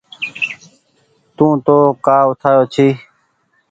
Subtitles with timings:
[1.35, 2.87] تو تونٚ ڪآ اُٺآيو ڇي